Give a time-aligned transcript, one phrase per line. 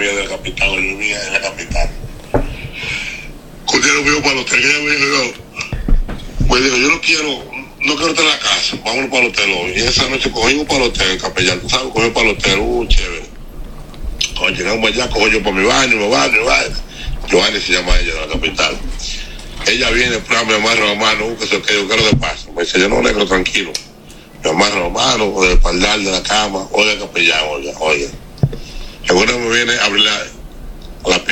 [0.00, 1.90] mía de la capital, yo vivía en la capital.
[3.66, 5.32] Cuando yo vio para el hotel, ella me dijo,
[6.48, 7.44] me dijo, yo no quiero,
[7.80, 9.72] no quiero estar en la casa, vámonos para el hotel hoy.
[9.76, 12.86] Y esa noche cogimos para el hotel, capellán, tú sabes, cogimos para el hotel, uh,
[12.86, 13.24] chévere.
[14.38, 16.76] Cuando llegamos allá, cojo yo para mi baño, mi baño, mi baño.
[17.28, 18.78] Giovanni se llama ella de la capital.
[19.66, 22.50] Ella viene, prueba, me amarra la mano, que se que yo quiero de paso.
[22.52, 23.70] Me dice, yo no negro, tranquilo.
[24.42, 28.10] Me amarra la mano, con el espaldar de la cama, oiga capellán, oiga,
[29.12, 29.26] oiga.
[29.26, 30.26] Seguro me viene a abrir la,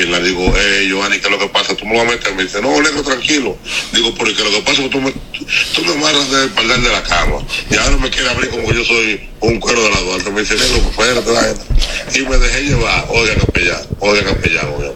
[0.07, 1.75] la digo, eh, Giovanni, ¿qué es lo que pasa?
[1.75, 2.33] Tú me vas a meter.
[2.35, 3.57] Me dice, no, negro, tranquilo.
[3.93, 7.03] Digo, porque lo que pasa es tú me, tú me amarras del espaldar de la
[7.03, 7.37] cama.
[7.69, 10.31] Y ahora me quiere abrir como yo soy un cuero de la Duarte.
[10.31, 12.19] Me dice, pues espérate, la gente.
[12.19, 14.93] Y me dejé llevar, oiga, capellán, oiga, capellán, oiga.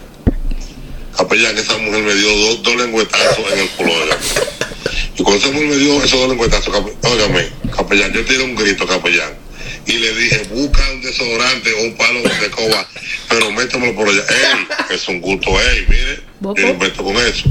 [1.18, 4.18] Capellán, esa mujer me dio dos, dos lengüetazos en el culo, oiga.
[5.16, 6.74] Y cuando esa mujer me dio esos dos lengüetazos,
[7.04, 9.43] óigame, capellán, yo tiré un grito, capellán.
[9.86, 12.88] Y le dije, busca un desodorante o un palo de coba,
[13.30, 14.24] pero métemelo por allá.
[14.30, 16.22] Ey, es un gusto, ey, mire,
[16.56, 17.50] yo invento con eso.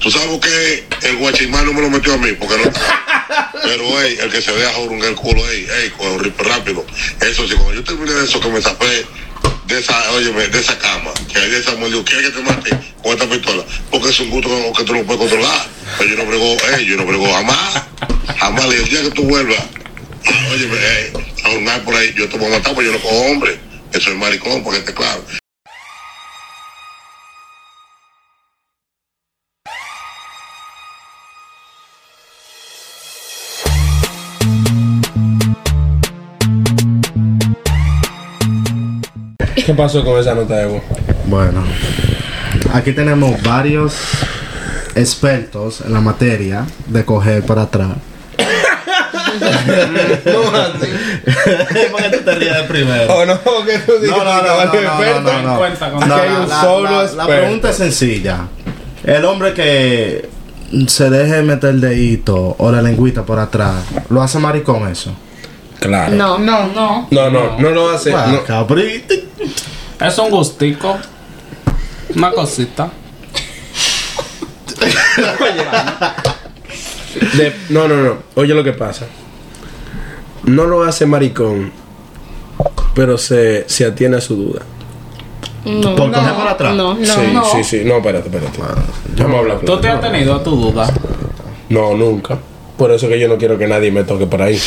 [0.00, 2.64] Tú sabes qué el guachimán no me lo metió a mí, porque no
[3.62, 6.84] Pero, ey, el que se deja jorungar el culo, ey, ey, rip rápido.
[7.20, 9.06] Eso sí, cuando yo terminé de eso, que me zapé
[9.66, 12.70] de esa, óyeme, de esa cama, que hay de esa mujer, ¿quieres que te mate
[13.02, 13.64] con esta pistola?
[13.90, 15.66] Porque es un gusto que, que tú no puedes controlar.
[15.98, 17.82] Pero yo no brego, ey, yo no brego jamás.
[18.38, 19.64] Jamás el día que tú vuelvas,
[20.52, 21.12] óyeme, ey,
[21.44, 23.58] a jorungar por ahí, yo te voy a matar, porque yo no cojo hombre.
[23.92, 25.22] Eso es maricón, porque esté claro.
[39.64, 40.82] ¿Qué pasó con esa nota de voz?
[41.26, 41.64] Bueno,
[42.72, 43.96] aquí tenemos varios
[44.94, 47.96] expertos en la materia de coger para atrás.
[50.24, 50.88] No, así.
[51.90, 53.14] ¿Por qué tú te ríes de primero?
[53.14, 55.58] O no, que tú digas No, no, que no, no, no, no, no.
[55.58, 58.46] cuenta con No, la- un solo pregunta es sencilla.
[59.04, 60.28] El hombre que
[60.88, 65.14] se deje meter el dedito o la lengüita por atrás, ¿lo hace maricón eso?
[65.80, 66.14] Claro.
[66.14, 66.38] No.
[66.38, 67.08] No, no.
[67.10, 68.10] No, no, no lo hace.
[68.12, 68.42] No.
[68.44, 69.14] cabrito.
[70.00, 70.96] Es un gustico.
[72.16, 72.90] Una cosita.
[77.36, 78.16] De- no, no, no.
[78.34, 79.06] Oye lo que pasa.
[80.46, 81.72] No lo hace maricón,
[82.94, 84.60] pero se, se atiene a su duda.
[85.64, 85.94] No.
[85.96, 86.74] ¿Por coger por atrás?
[86.74, 87.06] No, no.
[87.06, 87.44] sí, no.
[87.44, 87.82] sí, sí.
[87.84, 88.58] No, espérate, espérate.
[89.16, 90.92] Vamos a hablar ¿Tú te has tenido tu duda?
[91.70, 92.38] No, nunca.
[92.76, 94.58] Por eso que yo no quiero que nadie me toque por ahí.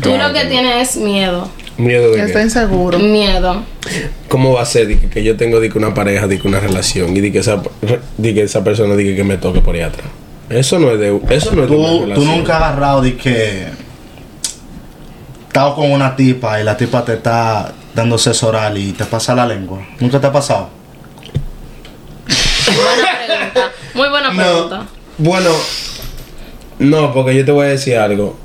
[0.00, 1.48] Tú lo que tienes es miedo.
[1.76, 2.44] Miedo de Está que.
[2.44, 2.98] inseguro.
[2.98, 3.62] Miedo.
[4.28, 6.60] ¿Cómo va a ser que, que yo tengo de que una pareja, de que una
[6.60, 7.60] relación y de que esa,
[8.22, 10.06] que esa persona diga que me toque por ahí atrás?
[10.48, 12.26] Eso no es de, eso no es de una Tú, tú relación.
[12.38, 13.66] nunca has agarrado de que
[15.50, 19.34] estás con una tipa y la tipa te está dando sexo oral y te pasa
[19.34, 19.80] la lengua.
[19.98, 20.68] ¿Nunca te ha pasado?
[22.66, 23.72] Buena pregunta.
[23.94, 24.76] Muy buena pregunta.
[24.78, 24.86] No,
[25.18, 25.50] bueno,
[26.78, 28.36] no, porque yo te voy a decir algo.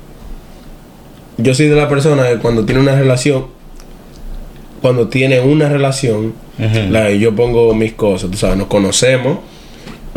[1.38, 3.46] Yo soy de la persona que cuando tiene una relación,
[4.82, 6.34] cuando tiene una relación,
[6.90, 9.38] la- yo pongo mis cosas, tú sabes, nos conocemos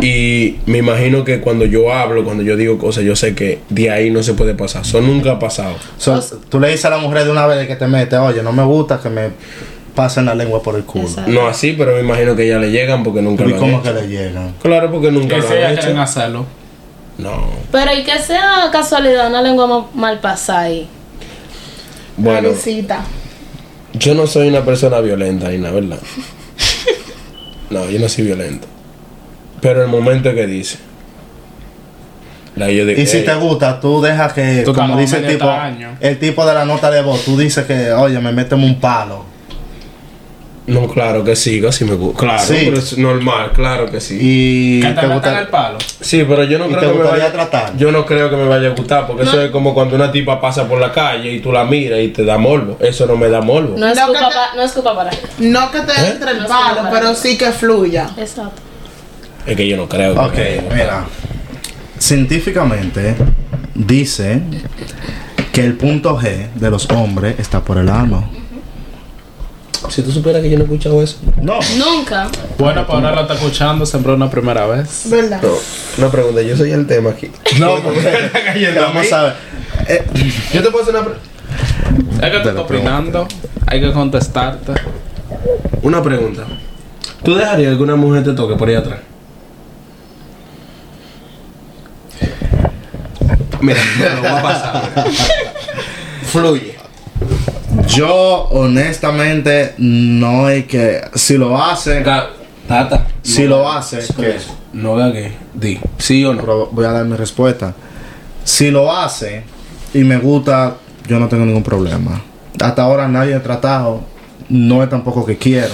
[0.02, 3.90] y me imagino que cuando yo hablo, cuando yo digo cosas, yo sé que de
[3.92, 4.84] ahí no se puede pasar.
[4.84, 5.76] Eso nunca ha pasado.
[5.98, 8.52] So, tú le dices a la mujer de una vez que te mete, oye, no
[8.52, 9.30] me gusta que me
[9.96, 11.06] pasen la lengua por el culo.
[11.08, 11.32] Exacto.
[11.32, 13.82] No así, pero me imagino que ya le llegan porque nunca ¿Y lo han cómo
[13.84, 14.54] que le llegan?
[14.62, 16.00] Claro, porque nunca Que lo han hecho.
[16.02, 16.46] hacerlo.
[17.18, 17.50] No.
[17.72, 20.88] Pero y que sea casualidad, una lengua ma- mal pasada ahí.
[22.16, 23.04] Bueno, Visita.
[23.94, 26.00] Yo no soy una persona violenta, Ina, ¿verdad?
[27.70, 28.68] No, yo no soy violento.
[29.62, 30.78] Pero el momento que dice.
[32.56, 35.28] La yo digo, Y si "Ey, te gusta, tú dejas que, Tú como dice el
[35.28, 35.50] tipo,
[36.02, 39.24] el tipo de la nota de voz, tú dices que, oye, me méteme un palo.
[40.68, 42.20] No, claro que sí, casi me gusta.
[42.20, 42.56] Claro, Sí.
[42.66, 44.18] pero es normal, claro que sí.
[44.22, 45.78] Y Que te gusta- el palo.
[46.00, 47.76] Sí, pero yo no ¿Y creo te que me vaya tratar?
[47.78, 50.40] Yo no creo que me vaya a gustar, porque eso es como cuando una tipa
[50.40, 52.78] pasa por la calle y tú la miras y te da morbo.
[52.81, 53.78] Eso no me da morbo.
[53.78, 55.18] No es que culpa, te- pa- no es culpa para él.
[55.40, 56.08] No que te ¿Eh?
[56.11, 58.09] entre el No palo, pero para- sí que fluya.
[58.17, 58.61] Exacto.
[59.49, 60.13] Es que yo no creo.
[60.13, 60.19] que
[60.59, 61.05] Ok, mira.
[61.97, 63.16] Científicamente
[63.75, 64.41] dice
[65.51, 68.29] que el punto G de los hombres está por el ano.
[69.90, 71.17] Si tú supieras que yo no he escuchado eso.
[71.41, 71.59] No.
[71.78, 72.28] Nunca.
[72.57, 75.03] Bueno, pues ahora lo está escuchando, sembró una primera vez.
[75.05, 75.41] ¿Verdad?
[75.41, 75.49] No,
[75.97, 77.31] una pregunta, yo soy el tema aquí.
[77.59, 79.34] No, porque vamos a ver.
[79.87, 80.03] Eh,
[80.53, 83.28] Yo te puedo hacer una pre- Es que tú estás opinando,
[83.66, 84.73] hay que contestarte.
[85.81, 86.43] Una pregunta.
[87.23, 88.99] ¿Tú dejarías que alguna mujer te toque por ahí atrás?
[93.61, 93.79] Mira,
[94.16, 95.06] lo voy a pasar.
[96.23, 96.76] Fluye.
[97.88, 101.02] Yo, honestamente, no es que.
[101.16, 102.03] Si lo hace,
[102.67, 103.08] Tata.
[103.23, 104.38] si lo hace, ¿qué?
[104.73, 105.32] No haga que.
[105.53, 105.79] Di.
[105.97, 106.41] ¿Sí o no?
[106.41, 107.73] Pero voy a dar mi respuesta.
[108.44, 109.44] Si lo hace
[109.94, 110.76] y me gusta,
[111.08, 112.22] yo no tengo ningún problema.
[112.61, 114.02] Hasta ahora nadie he tratado,
[114.50, 115.73] no es tampoco que quiero,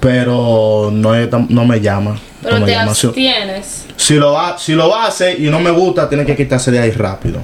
[0.00, 2.16] pero no, es no me llama.
[2.42, 2.94] Pero no me te llama.
[2.94, 3.84] Si, abstienes.
[3.96, 6.90] si lo ha- si lo hace y no me gusta, tiene que quitarse de ahí
[6.90, 7.40] rápido.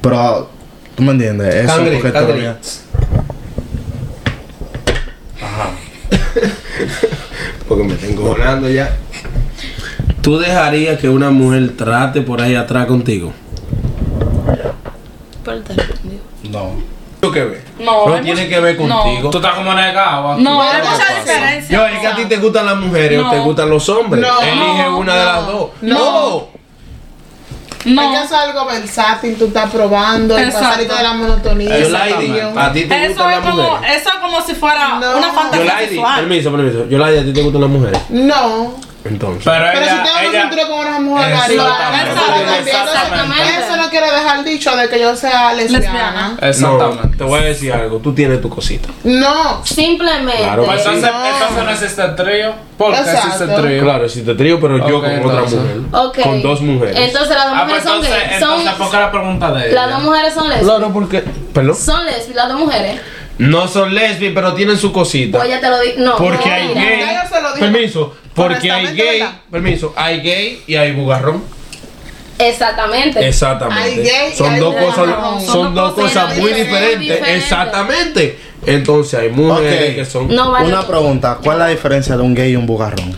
[0.00, 0.50] Pero,
[0.96, 1.54] ¿tú me entiendes?
[1.54, 2.32] Eso Cangre, porque cangre.
[2.32, 2.58] todavía-
[7.68, 8.94] Porque me tengo volando ya.
[10.20, 13.32] ¿Tú dejarías que una mujer trate por ahí atrás contigo?
[15.44, 15.84] Respondió.
[16.50, 16.72] No.
[17.20, 17.62] ¿Tú qué ves?
[17.80, 19.02] No, No tiene que ver no.
[19.02, 19.30] contigo.
[19.30, 20.36] Tú estás como negado.
[20.38, 21.40] No, ¿Qué hay te
[22.14, 23.30] a ti te gustan las mujeres o No.
[23.30, 24.22] te gustan los hombres.
[24.26, 24.40] No.
[24.40, 25.70] Elige No, una de las dos.
[25.82, 26.54] no.
[27.80, 28.14] Es que No.
[28.14, 30.96] eso es algo versátil, tú estás probando, Exacto.
[30.96, 31.78] de la monotonía.
[31.80, 31.94] Yo,
[32.58, 33.96] a ti te Eso gustan es las como, mujeres.
[34.00, 35.18] eso es como si fuera No.
[35.18, 36.20] una fantasía Yo, Lady, sexual.
[36.20, 36.88] permiso, permiso.
[36.88, 38.00] Yo, Lady, a ti te gustan las mujeres.
[38.08, 38.72] No,
[39.04, 39.42] Entonces.
[39.44, 41.34] Pero pero ella, si tengo ella, un cinturón con una mujer
[43.58, 45.84] eso no quiere dejar dicho de que yo sea lesbiana.
[45.84, 46.36] Lesbiana.
[46.40, 47.08] Exactamente.
[47.08, 47.98] No, te voy a decir algo.
[47.98, 48.88] Tú tienes tu cosita.
[49.04, 50.42] No, Simplemente.
[50.42, 50.64] Claro.
[50.64, 51.26] Pues entonces, No.
[51.26, 52.54] entonces no existe el trío.
[52.78, 53.20] ¿Por qué Exacto.
[53.28, 53.82] existe el trío?
[53.82, 55.76] Claro, si te trío, pero yo con otra mujer.
[55.92, 56.18] Ok.
[56.22, 56.96] Con dos mujeres.
[56.98, 58.32] Entonces las dos Ah, pues mujeres son entonces, gays.
[58.42, 59.74] entonces, Son, ¿por qué la pregunta de ella?
[59.74, 60.76] las dos mujeres son lesbianas.
[60.78, 61.24] Claro, porque.
[61.52, 61.76] Perdón.
[61.76, 63.00] Son lesbianas, las dos mujeres.
[63.36, 65.38] No son lesbias, pero tienen su cosita.
[65.38, 65.94] Pues ya te lo di.
[65.98, 66.16] No.
[66.16, 66.80] Porque no, hay mira.
[66.80, 67.00] gay.
[67.00, 68.16] Ya yo se lo dije Permiso.
[68.34, 69.20] Porque hay gay.
[69.20, 69.34] ¿verdad?
[69.50, 69.92] Permiso.
[69.96, 71.42] Hay gay y hay bugarrón.
[72.38, 73.26] Exactamente.
[73.28, 73.82] Exactamente.
[73.82, 75.40] Hay gay y son hay dos cosas, bugarrón.
[75.40, 77.00] son, Son dos cosas cosas muy diferentes.
[77.00, 77.42] diferentes.
[77.42, 78.38] Exactamente.
[78.66, 79.94] Entonces hay mujeres Ok.
[79.96, 80.28] que son.
[80.34, 80.66] No vale.
[80.68, 83.14] Una pregunta, ¿cuál es la diferencia de un gay y un bugarrón?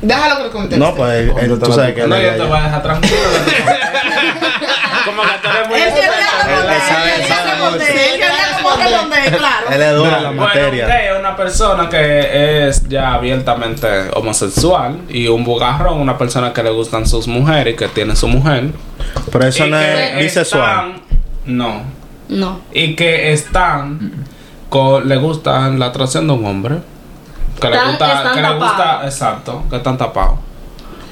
[0.00, 0.78] déjalo que lo conteste.
[0.84, 3.14] No, pues él- él- tú sabes que No, yo te voy a dejar tranquilo.
[5.04, 5.78] Como que tú eres muy
[7.66, 7.82] Él
[9.32, 9.66] él claro.
[9.70, 10.86] Él es duro en la Bueno, un materia.
[10.86, 16.62] gay es una persona que es ya abiertamente homosexual y un bugarrón una persona que
[16.62, 18.70] le gustan sus mujeres y que tiene su mujer.
[19.30, 20.62] Pero eso y no que es bisexual.
[20.62, 21.02] están-
[21.46, 21.82] No.
[22.28, 22.60] No.
[22.72, 24.24] Y que están
[24.68, 26.76] con, le gustan la atracción de un hombre.
[27.60, 30.38] Que le gusta, que le gusta, exacto, que están tapados.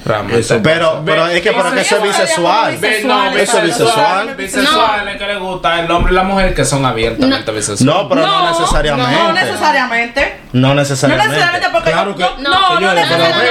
[0.04, 0.40] Realmente.
[0.40, 2.78] Eso Pero, pero es que porque eso es bisexual.
[3.04, 4.34] No, Eso es bisexual.
[4.36, 7.82] Bisexual es que le gusta el hombre y la mujer que son abiertamente bisexuales.
[7.84, 9.12] No, pero no, No, necesariamente.
[9.22, 10.40] No necesariamente.
[10.52, 11.28] No No necesariamente.
[11.28, 13.46] necesariamente porque Claro que- no, no, no, necesariamente.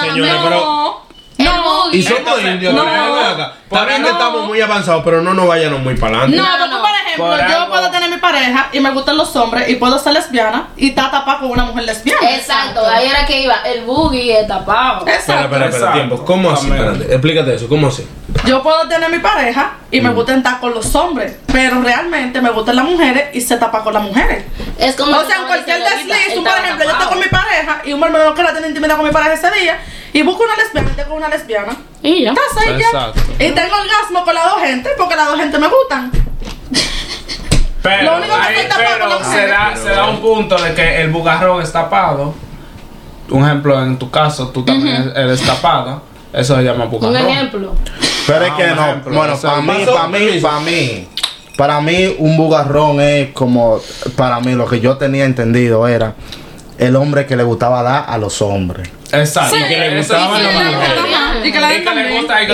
[0.00, 1.07] señores, no, El no,
[1.46, 1.98] boogie.
[1.98, 2.74] Y somos indios.
[2.74, 2.82] no.
[2.82, 3.52] acá.
[3.70, 4.18] Está bien que No.
[4.18, 6.36] estamos muy avanzados, pero no nos vayamos muy para adelante.
[6.38, 6.80] No, No, porque no.
[6.80, 9.74] por ejemplo, Por yo algo- puedo tener mi pareja y me gustan los hombres y
[9.76, 12.30] puedo ser lesbiana y estar tapada con una mujer lesbiana.
[12.34, 13.56] Exacto, ahí era que iba.
[13.66, 14.98] El boogie es tapado.
[15.06, 15.42] Espera, Exacto.
[15.44, 15.92] espera, espera, Exacto.
[16.08, 16.24] tiempo.
[16.24, 16.66] ¿Cómo así?
[16.70, 17.68] Espérate, explícate eso.
[17.68, 18.08] ¿Cómo así?
[18.46, 20.04] Yo puedo tener mi pareja y Mm.
[20.04, 23.82] me gusta estar con los hombres, pero realmente me gustan las mujeres y se tapa
[23.84, 24.44] con las mujeres.
[24.78, 25.14] Es como.
[25.16, 27.10] O sea, en cualquier desliz, por ejemplo, yo estoy tapado.
[27.10, 29.78] con mi pareja y un hombre no quiere tener intimidad con mi pareja ese día
[30.18, 31.76] y busco una lesbiana y tengo una lesbiana.
[32.02, 32.30] Y ya.
[32.32, 32.86] Estás ahí ya.
[32.86, 33.20] Exacto.
[33.34, 36.10] Y tengo orgasmo con las dos gente porque las dos gente me gustan.
[37.82, 39.48] Pero, Lo único que ahí- estoy tapado pero con la se, mujer.
[39.50, 42.34] da, se da un punto de que el bugarrón es tapado.
[43.30, 46.02] Un ejemplo, en tu caso, tú también eres tapada.
[46.32, 47.16] Eso se llama Un bugarrón.
[47.28, 47.74] ejemplo.
[48.26, 48.82] Pero es Ah, que un no.
[48.86, 50.46] ejemplo, Bueno, o sea, para mí, pasó- para mí, permiso.
[50.48, 51.08] para mí.
[51.56, 53.80] Para mí, un bugarrón es como.
[54.16, 56.14] Para mí, lo que yo tenía entendido era.
[56.78, 58.88] El hombre que le gustaba dar a los hombres.
[59.12, 59.56] Exacto.
[59.56, 60.68] Sí, y que le gustaban sí, mujeres.
[61.44, 62.52] Y que la que le gusta y que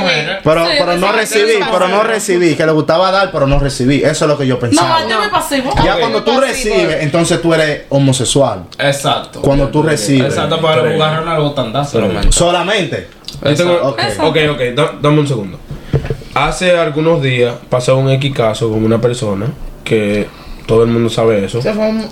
[0.00, 0.36] mujeres.
[0.44, 2.54] Pero, Sí, pero no recibí, pero no recibí.
[2.54, 3.96] Que le gustaba dar, pero no recibí.
[4.02, 5.00] Eso es lo que yo No, pensaba.
[5.08, 5.72] yo me pasivo.
[5.84, 8.64] Ya cuando tú recibes, entonces tú eres homosexual.
[8.78, 9.40] Exacto.
[9.40, 10.32] Cuando tú recibes.
[10.34, 13.08] Exacto, no le gustan dar solamente.
[13.42, 15.58] Ok, ok, da- dame un segundo.
[16.34, 19.46] Hace algunos días pasó un X caso con una persona
[19.84, 20.28] que
[20.66, 21.62] todo el mundo sabe eso.
[21.62, 22.08] Se fue un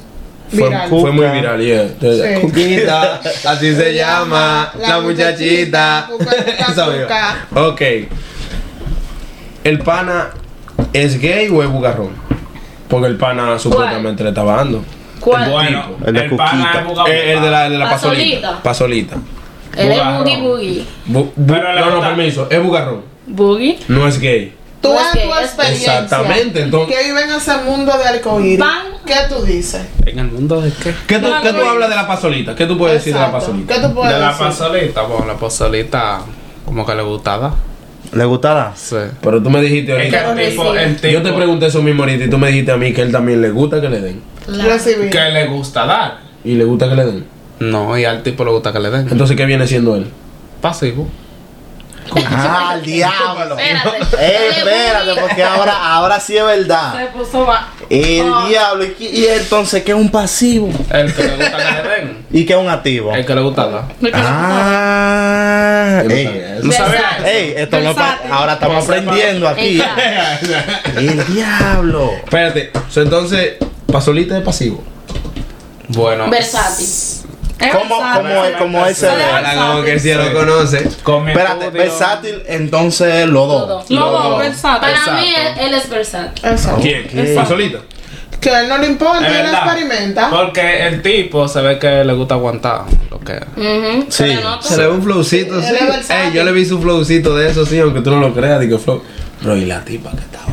[0.50, 0.88] Fue, viral.
[0.90, 1.88] fue muy viral, yeah.
[2.00, 2.40] Sí.
[2.40, 6.08] Cuquita, así se llama, la, La muchachita.
[6.10, 6.34] muchachita,
[6.66, 7.66] cuca, cuca.
[7.68, 7.82] Ok.
[9.64, 10.30] ¿El pana
[10.92, 12.10] es gay o es bugarrón?
[12.88, 14.84] Porque el pana supuestamente le estaba dando.
[15.20, 15.50] ¿Cuál?
[15.50, 17.04] Bueno, El de el pana Cuquita.
[17.10, 17.14] es.
[17.14, 18.62] Eh, el de la, el de la Pasolita.
[18.62, 19.16] pasolita.
[19.76, 20.84] Él es boogie boogie.
[21.08, 22.46] Bu- no, no, permiso.
[22.50, 23.02] Es bugarrón.
[23.26, 23.78] Boogie.
[23.88, 24.52] No es gay.
[24.84, 25.92] Tú No es en que tu experiencia.
[26.02, 28.58] Exactamente, entonces- Que vive en ese mundo de arcoíris.
[28.58, 28.82] Pan.
[29.06, 29.82] ¿Qué tú dices?
[30.04, 30.94] ¿En el mundo de qué?
[31.06, 32.54] ¿Qué tú, qué tú hablas de la pasolita?
[32.54, 33.74] ¿Qué tú puedes decir de la pasolita?
[33.74, 36.20] ¿Qué tú puedes De la pasolita, bueno, la pasolita
[36.66, 37.54] como que le gustaba.
[38.12, 38.72] ¿Le gustaba?
[38.76, 38.96] Sí.
[39.22, 40.42] Pero tú me dijiste Es que ahorita.
[40.42, 42.76] el tipo, el tipo Yo te pregunté eso mismo ahorita y tú me dijiste a
[42.76, 44.22] mí que él también le gusta que le den.
[44.46, 45.10] Recibir.
[45.10, 46.18] que le gusta dar.
[46.44, 47.24] Y le gusta que le den.
[47.60, 49.08] No, y al tipo le gusta que le den.
[49.10, 50.06] Entonces, ¿qué viene siendo él?
[50.60, 51.08] Pasivo.
[52.26, 53.56] Ah, al diablo.
[53.58, 54.16] Espérate.
[54.20, 56.94] Eh, espérate, porque ahora, ahora sí es verdad.
[56.96, 57.64] Se puso más.
[57.90, 58.44] El Ah.
[58.49, 58.84] diablo.
[58.99, 60.70] ¿Y, y entonces qué es un pasivo?
[60.90, 62.26] El que le gusta que le den.
[62.32, 63.14] ¿Y qué es un activo?
[63.14, 63.84] El que le gusta dar.
[64.12, 66.58] Ah, ey.
[66.62, 67.00] ¿No sabes?
[67.25, 67.96] Ey, esto no es
[68.30, 69.82] ahora estamos aprendiendo aquí.
[70.96, 72.12] El diablo.
[72.25, 72.70] Espérate.
[72.96, 73.54] entonces,
[73.90, 74.82] pasolita de pasivo.
[75.88, 76.28] Bueno.
[76.30, 76.87] Versátil.
[77.73, 79.06] ¿Cómo, cómo es, cómo es ese?
[79.06, 80.14] Sale Ahora como que si Sí.
[80.14, 80.78] lo conoce.
[80.78, 83.68] Espérate, versátil, entonces los Los dos.
[83.68, 83.90] dos.
[83.90, 84.80] Los dos, Los- versátil.
[84.80, 85.20] Para Exacto.
[85.20, 86.44] mí, él, él es versátil.
[86.50, 86.80] Exacto.
[86.82, 87.06] ¿Quién?
[87.08, 87.23] ¿Qué?
[87.34, 87.78] ¿Pasolita?
[88.40, 90.28] Que a él no le importa, él experimenta.
[90.28, 93.40] Porque el tipo se ve que le gusta aguantar lo que
[94.11, 94.37] Sí.
[94.61, 95.75] Se le ve un flowcito, sí.
[96.11, 98.78] Ey, yo le vi su flowcito de eso, sí, aunque tú no lo creas, digo
[98.78, 99.02] flow.
[99.40, 100.43] Bro, y la tipa que buenísima.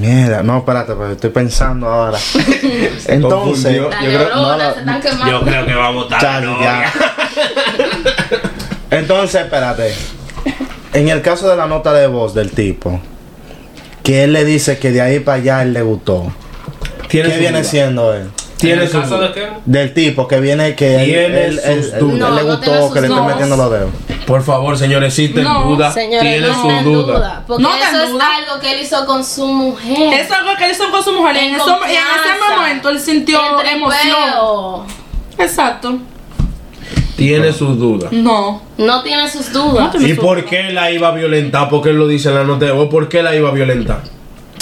[0.00, 2.18] Mierda, no, espérate, pero estoy pensando ahora.
[3.06, 3.76] Entonces.
[3.80, 5.40] Las yo creo, no, quemando.
[5.44, 6.20] creo que va a votar.
[6.20, 6.92] Chale, ya.
[8.90, 9.92] Entonces, espérate.
[10.92, 13.00] En el caso de la nota de voz del tipo,
[14.02, 16.32] que él le dice que de ahí para allá él le gustó.
[17.08, 18.30] ¿Qué viene siendo él?
[18.56, 19.48] Tiene ¿En el su caso de qué?
[19.64, 23.56] Del tipo que viene que él, él- él- él- le gustó que le esté metiendo
[23.56, 23.90] los dedos.
[24.26, 25.92] Por favor, señores, existen No, dudas.
[25.94, 27.18] Señores, Tiene no su duda.
[27.18, 27.44] duda.
[27.46, 28.28] Porque No eso es duda.
[28.36, 30.14] algo que él hizo con su mujer.
[30.20, 31.36] Es algo que él hizo con su mujer.
[31.36, 34.86] Y en, En eso- y en ese momento él sintió emoción.
[35.38, 35.98] Exacto.
[37.16, 38.12] Tiene sus dudas.
[38.12, 38.62] No.
[38.78, 39.94] No tiene sus dudas.
[40.00, 41.68] ¿Y por qué la iba a violentar?
[41.68, 42.88] Porque él lo dice en la nota de voz.
[42.88, 44.02] ¿Por qué la iba a violentar?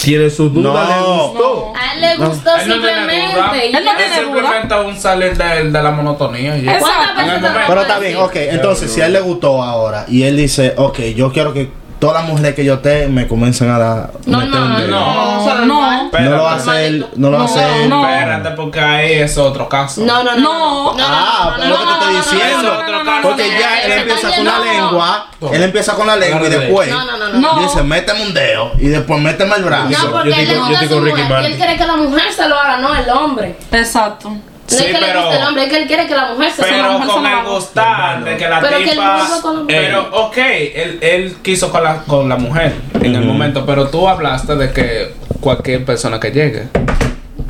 [0.02, 0.94] Tiene sus dudas, No.
[0.96, 1.72] le gustó.
[1.76, 2.88] A él le gustó Él no duda.
[2.88, 3.66] simplemente.
[3.66, 6.56] Él no tiene simplemente un salir de, de la monotonía.
[6.56, 6.74] y ya.
[6.78, 6.94] Exacto.
[7.14, 7.66] ¿Cuántas En veces el te lo momento.
[7.68, 8.32] Pero está bien, ok.
[8.36, 12.22] Entonces, si a él le gustó ahora y él dice, ok, yo quiero que todas
[12.22, 14.10] las mujeres que yo te me comiencen a dar.
[14.26, 14.86] No, no, no.
[14.86, 15.90] No, no.
[15.90, 16.46] lo Espérate.
[16.46, 17.88] hace él, no lo No, hace él.
[17.90, 18.08] no.
[18.08, 20.02] Espérate, porque ahí es otro caso.
[20.02, 20.96] No, no, no.
[21.00, 22.82] Ah, no, lo que te estoy diciendo.
[23.22, 27.04] Porque ya él empieza con la lengua, él empieza con la lengua y después No,
[27.04, 27.54] no, no, no.
[27.54, 27.60] No.
[27.62, 29.88] dice, méteme un dedo y después méteme el brazo.
[30.06, 32.32] No, porque Yo a él le gusta a su mujer él quiere que la mujer
[32.32, 33.56] se lo haga, no el hombre.
[33.72, 34.32] Exacto.
[34.70, 36.52] No Sí, es que le guste el hombre, es que él quiere que la mujer
[36.52, 39.16] se Pero mujer con el gustar de que la Pero que él tipa.
[39.16, 39.80] vuelva con la mujer.
[39.86, 44.06] pero, ok, él, él quiso con la, con la mujer en el momento, pero tú
[44.08, 46.68] hablaste de que cualquier persona que llegue,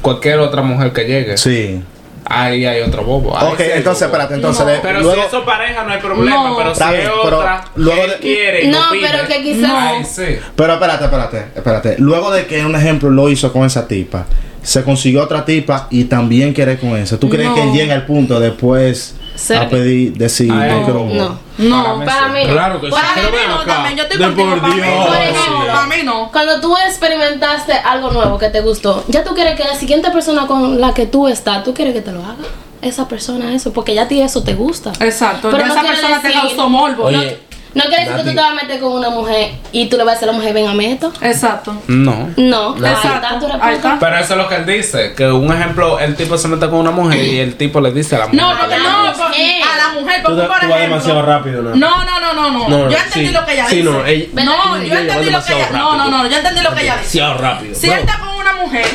[0.02, 1.82] cualquier otra mujer que llegue, Sí.
[2.24, 3.36] ahí hay otro bobo.
[3.36, 4.16] ahí Ok, sí entonces bobo.
[4.16, 4.72] espérate, entonces No.
[4.80, 6.56] Pero luego si eso pareja no hay problema, No.
[6.56, 10.04] pero si Está es otra luego de- quiere No, lo pide, pero que quizás- Ahí
[10.04, 10.38] sí.
[10.54, 11.96] Pero espérate, espérate, espérate.
[11.98, 14.24] Luego de que un ejemplo lo hizo con esa tipa,
[14.62, 17.18] se consiguió otra tipa y también quiere con esa.
[17.18, 17.54] ¿Tú crees No.
[17.54, 21.38] que llega al punto después Ser- a pedir, decir, Ay, yo quiero No.
[21.58, 22.04] No.
[22.04, 22.52] Para mí no.
[22.52, 22.92] Claro que sí.
[22.92, 23.96] Para mí no, también.
[23.96, 24.50] Yo estoy contigo.
[24.50, 24.94] por Para mí Dios.
[24.98, 25.06] no.
[25.06, 25.66] Por ejemplo.
[25.66, 26.30] Para mí no.
[26.32, 30.46] Cuando tú experimentaste algo nuevo que te gustó, ya tú quieres que la siguiente persona
[30.46, 32.36] con la que tú estás, tú quieres que te lo haga.
[32.80, 34.92] Esa persona eso, porque ya a ti eso te gusta.
[35.00, 35.48] Exacto.
[35.50, 37.04] Pero no esa persona te causó morbo.
[37.06, 37.38] Oye,
[37.74, 40.04] No quiere decir que tú te vas a meter con una mujer y tú le
[40.04, 41.12] vas a decir a la mujer, ven a esto.
[41.20, 41.76] Exacto.
[41.86, 42.30] No.
[42.36, 43.48] No, ahí Exacto.
[43.60, 43.96] Ahí está.
[44.00, 46.78] Pero eso es lo que él dice, que un ejemplo, el tipo se mete con
[46.78, 48.40] una mujer y el tipo le dice a la mujer.
[48.40, 49.14] No, porque A la no, mujer.
[49.18, 51.22] porque a la mujer, Tú, porque tú por vas demasiado ejemplo.
[51.38, 51.70] rápido, ¿no?
[51.76, 52.68] No, no, no, no, no.
[52.68, 53.32] No, Yo entendí sí.
[53.34, 53.90] lo que ella Sí, dice.
[53.90, 55.68] no, ella- No, yo entendí lo que ella.
[55.72, 56.18] No, no, rápido.
[56.18, 57.18] no, yo entendí lo que ella dice.
[57.18, 57.74] Demasiado rápido.
[57.74, 58.86] Si él está con una mujer,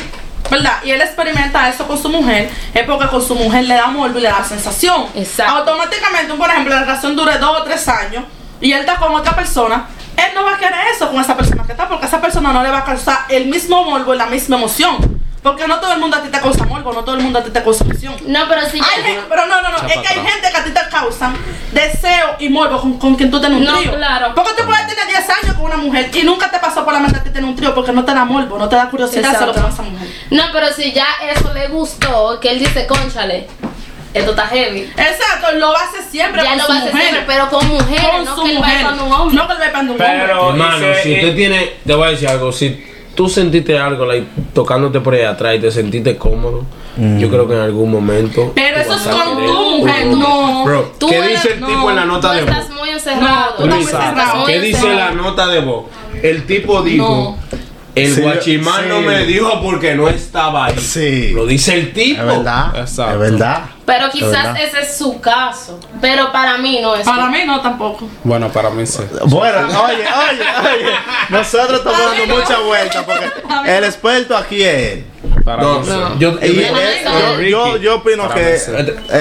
[0.50, 0.72] ¿verdad?
[0.84, 4.18] Y él experimenta eso con su mujer, es porque con su mujer le da morbo
[4.18, 5.06] y le da sensación.
[5.14, 5.52] Exacto.
[5.58, 8.24] Automáticamente, por ejemplo, la relación dure dos o tres años
[8.60, 11.64] y él está con otra persona, él no va a querer eso con esa persona
[11.64, 14.26] que está, porque esa persona no le va a causar el mismo morbo y la
[14.26, 15.22] misma emoción.
[15.42, 17.44] Porque no todo el mundo a ti te causa morbo, no todo el mundo a
[17.44, 18.14] ti te causa emoción.
[18.26, 20.64] No, pero si ya- gen- pero no, no, no, es que hay gente que a
[20.64, 21.36] ti te causan
[21.72, 23.94] deseo y morbo con, con quien tú tienes un No, trío.
[23.94, 24.34] claro.
[24.34, 27.00] Porque tú puedes tener 10 años con una mujer y nunca te pasó por la
[27.00, 29.34] mente a ti tener un trío porque no te da morbo, no te da curiosidad
[29.34, 30.08] hacer lo que esa mujer.
[30.30, 33.46] No, pero si ya eso le gustó, que él dice, conchale,
[34.14, 34.80] esto está heavy.
[34.96, 37.08] Exacto, lo hace siempre Ya con lo su va a hacer mujer.
[37.10, 38.74] siempre, pero con mujeres, con no su que mujer.
[38.84, 39.36] vaya con un hombre.
[39.36, 40.06] No que con un hombre.
[40.06, 44.06] Pero, Hermano, si y- usted tiene, te voy a decir algo, si tú sentiste algo
[44.06, 46.64] like, tocándote por ahí atrás y te sentiste cómodo,
[46.96, 48.52] yo creo que en algún momento.
[48.54, 50.64] Pero eso es con tu mujer, no.
[50.64, 52.50] Bro, Tú ¿qué eres- dice el no, tipo en la nota Tú de voz?
[52.56, 53.50] estás muy encerrado.
[53.50, 54.36] No, tú estás muy Luisa, encerrado.
[54.36, 55.84] muy ¿Qué dice la nota de voz?
[56.22, 57.36] El tipo dijo,
[57.94, 59.04] el Sí, guachimán no sí.
[59.06, 60.78] me dijo porque no estaba ahí.
[60.78, 61.30] Sí.
[61.30, 62.20] Lo dice el tipo.
[62.22, 62.76] Es verdad.
[62.76, 63.12] Exacto.
[63.24, 63.62] Es verdad.
[63.86, 64.56] Pero Es quizás verdad.
[64.62, 65.78] ese es su caso.
[66.00, 67.04] Pero para mí no es.
[67.06, 68.08] Para mí no tampoco.
[68.24, 69.00] Bueno, para mí sí.
[69.26, 70.90] Bueno, oye, oye, oye.
[71.28, 72.36] Nosotros estamos dando no.
[72.40, 73.30] mucha vuelta porque
[73.76, 75.04] el experto aquí es él.
[75.44, 75.90] Para No, mí sí.
[75.92, 76.18] No.
[76.18, 78.68] Yo, yo, Y digo- él- yo, yo, yo opino Para que es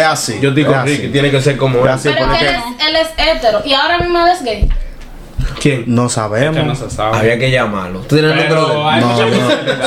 [0.07, 0.39] así.
[0.41, 0.73] yo digo.
[0.83, 1.89] Ricky, tiene que ser como él.
[1.89, 2.09] así.
[2.13, 3.61] Pero porque- que él es, él es hetero.
[3.65, 4.69] Y ahora mismo es gay.
[5.63, 5.79] ¿Quién?
[5.79, 6.77] No Que no sabemos.
[6.77, 7.17] se sabe.
[7.17, 7.99] Había que llamarlo.
[8.01, 8.99] ¿Tú tienes el número de él?
[8.99, 9.17] No, no,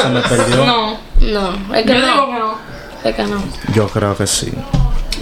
[0.02, 0.64] se me perdió.
[0.64, 0.98] No.
[1.20, 2.26] No, es que Yo digo no.
[2.26, 2.54] que no.
[3.04, 3.42] Es que no.
[3.74, 4.50] Yo creo que sí.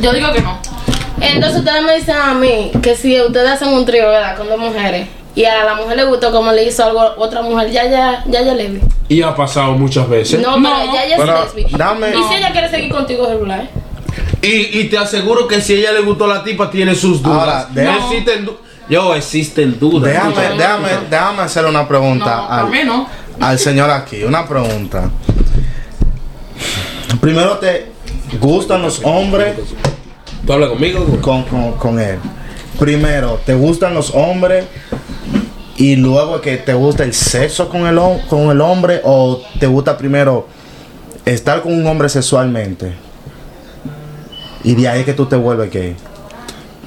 [0.00, 0.58] Yo digo que no.
[1.20, 4.36] Entonces ustedes me dicen a mí que si ustedes hacen un trío, ¿verdad?
[4.36, 5.08] Con dos mujeres.
[5.34, 8.22] Y a la mujer le gustó como le hizo algo a otra mujer, ya, ya,
[8.28, 8.80] ya, ya le vi.
[9.08, 10.40] Y ha pasado muchas veces.
[10.40, 11.76] No, No, pero ya, ya pero sí les vi.
[11.76, 13.68] dame- Y si ella quiere seguir contigo regular.
[14.40, 17.40] Y, y te aseguro que si a ella le gustó la tipa, tiene sus dudas.
[17.40, 18.56] Ahora, de- No existen du-
[18.88, 20.12] Yo, existen dudas.
[20.12, 20.56] Déjame, Escúchame.
[20.58, 23.08] déjame, déjame hacer una pregunta No, al, no.
[23.40, 24.22] al señor aquí.
[24.24, 25.10] Una pregunta.
[27.20, 27.86] Primero, ¿te
[28.40, 29.54] gustan los hombres
[30.46, 31.04] ¿Tú hablas conmigo?
[31.22, 32.18] con, con, con él?
[32.78, 34.66] Primero, ¿te gustan los hombres
[35.76, 37.98] y luego que te gusta el sexo con el,
[38.28, 40.46] con el hombre o te gusta primero
[41.24, 42.94] estar con un hombre sexualmente?
[44.64, 45.96] Y de ahí que tú te vuelves gay.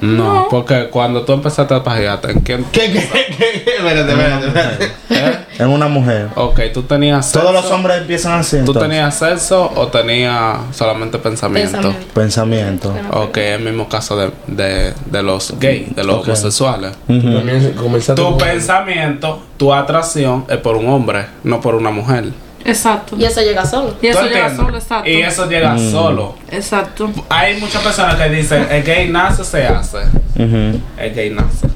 [0.00, 2.64] No, porque cuando tú empezaste a pajearte, ¿en quién?
[2.72, 3.76] ¿Qué, qué, qué, qué?
[3.78, 4.84] Espérate, espérate, espérate.
[5.10, 5.38] ¿Eh?
[5.58, 6.28] Es una mujer.
[6.36, 7.40] Ok, tú tenías sexo.
[7.40, 8.56] Todos los hombres empiezan así.
[8.58, 8.82] ¿Tú entonces.
[8.82, 11.72] tenías sexo o tenías solamente pensamiento?
[12.14, 12.14] Pensamiento.
[12.14, 12.94] pensamiento.
[13.12, 16.26] Ok, el mismo caso de, de, de los gays, de los Ok.
[16.28, 16.92] homosexuales.
[17.06, 22.26] También comenzaste Tu pensamiento, tu atracción es por un hombre, no por una mujer.
[22.64, 23.16] Exacto.
[23.18, 23.94] Y eso llega solo.
[24.02, 25.08] Y eso ¿Tú llega solo, exacto.
[25.10, 25.90] Y eso llega Mm.
[25.90, 26.34] solo.
[26.50, 27.10] Exacto.
[27.28, 29.98] Hay muchas personas que dicen, el gay nace, se hace.
[30.36, 31.66] El gay nace.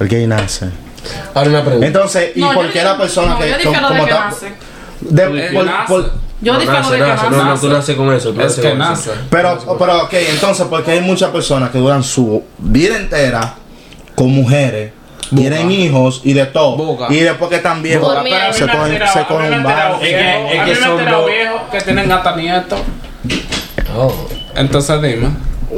[0.00, 0.70] El gay nace.
[1.34, 1.86] Ahora una pregunta.
[1.86, 4.52] Entonces, ¿y No, por qué la persona no, que yo de que nace.
[5.00, 5.86] de- El por- nace.
[5.88, 7.30] por- Yo nace, de que nace.
[7.30, 8.32] No, no, tú naces con eso.
[8.32, 8.76] tú Es que eso.
[8.76, 9.10] nace.
[9.30, 13.54] pero, pero, ok, entonces, porque hay muchas personas que duran su vida entera
[14.14, 14.92] con mujeres,
[15.30, 16.76] tienen hijos y de todo.
[16.76, 17.06] Boca.
[17.10, 18.52] Y después que están viejos, Por miedo.
[18.52, 19.92] se cogen, se cogen un bar.
[20.02, 22.80] Es que- es que son dos- viejos que tienen hasta nietos.
[23.96, 24.12] Oh.
[24.56, 25.28] Entonces dime,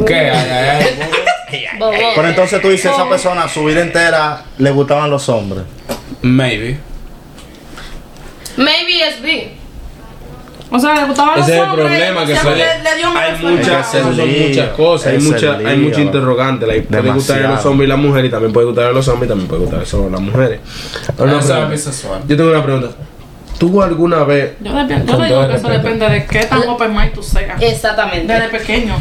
[0.07, 0.29] ¿qué hay?
[0.51, 1.67] hay, hay?
[1.79, 1.93] Bobo.
[2.15, 5.65] Pero entonces tú dices, esa persona su vida entera le gustaban los hombres.
[6.23, 6.79] Maybe.
[8.57, 9.56] Maybe es B.
[10.77, 12.97] O sea, le gustaban los Ese es el hombres, problema, que siempre son- le, le
[12.97, 16.69] dio hay muchas, Ese lío, muchas cosas, hay ese muchas, hay lío, muchas interrogantes.
[16.69, 19.09] like, puede gustar a los hombres y las mujeres, y también puede gustar a los
[19.09, 20.61] hombres y también puede gustar solo a las mujeres.
[21.19, 22.21] Ahora, bisexual.
[22.29, 22.89] Yo tengo una pregunta.
[23.59, 24.85] ¿Tú alguna vez Yo, yo
[25.25, 27.63] digo que eso depende de qué tan open mind tú seas.
[27.63, 28.31] Exactamente.
[28.31, 28.97] Desde pequeño.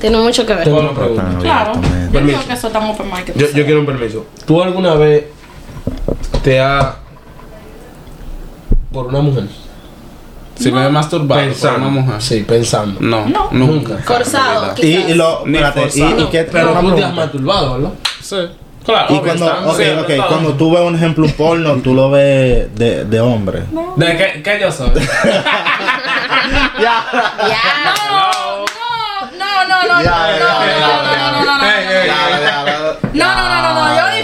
[0.00, 0.64] Tiene mucho que ver.
[0.64, 1.24] Tengo una pregunta.
[1.40, 1.72] Claro.
[2.12, 4.26] Yo digo que eso es tan open mind que tú Yo, yo quiero un permiso.
[4.46, 5.24] ¿Tú alguna vez
[6.42, 6.94] te has
[8.92, 9.44] por una mujer?
[10.58, 11.78] Si me he masturbado por Pensando.
[11.78, 12.20] una mujer.
[12.22, 13.00] Sí, pensando.
[13.00, 13.48] No, No.
[13.52, 13.98] nunca.
[13.98, 14.74] Forzado.
[14.78, 16.20] Y, y lo, Ni espérate, y, forzado.
[16.20, 17.90] y qué- Pero tú te has masturbado, ¿verdad?
[18.20, 18.36] Sí.
[18.84, 19.14] Claro.
[19.14, 20.28] Y cuando, está- ok, sí, ok, todo.
[20.28, 23.62] cuando tú ves un ejemplo un porno, tú lo ves de, de hombre.
[23.96, 24.90] ¿De qué, qué yo soy?
[26.80, 27.04] Ya.
[28.08, 28.64] No,
[29.38, 31.64] no, no, no, no, Ya, no, ya, no, ya, no, no, no, no, no, no,
[31.64, 32.98] Ey, ey, Ya, ya, ya.
[33.12, 34.16] No, no, no, no, no, yo